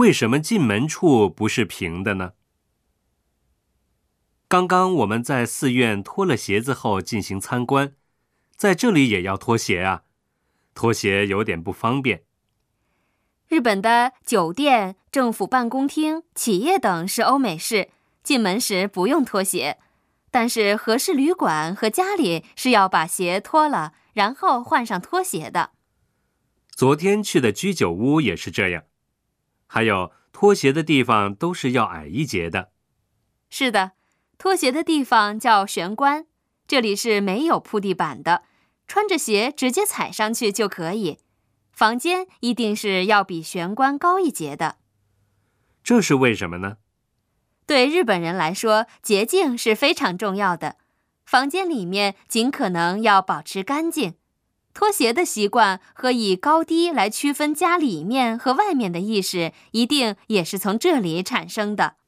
[0.00, 2.32] 为什么进门处不是平的呢？
[4.48, 7.94] 刚刚我们在寺院脱了鞋子后进行参观，
[8.56, 10.04] 在这里也要脱鞋啊，
[10.74, 12.24] 脱鞋有点不方便。
[13.48, 17.90] 日本的酒店、政府办公厅、企业等是欧美式，
[18.22, 19.78] 进门时不用脱鞋，
[20.30, 25.72] 但是合适旅馆和家里是要把鞋脱了，然后换上拖鞋的。
[26.70, 28.84] 昨天去的居酒屋也是这样，
[29.72, 32.72] 还有脱鞋的地方都是要矮一截的。
[33.48, 33.92] 是的，
[34.36, 36.26] 脱鞋的地方叫玄关，
[36.66, 38.42] 这里是没有铺地板的，
[38.88, 41.18] 穿着鞋直接踩上去就可以。
[41.70, 44.78] 房间一定是要比玄关高一截的。
[45.84, 46.78] 这是为什么呢？
[47.64, 50.78] 对日本人来说，洁净是非常重要的，
[51.24, 54.14] 房间里面尽可能要保持干净。
[54.72, 61.99] 拖鞋的习惯和以高低来区分家里面和外面的意识，一定也是从这里产生的。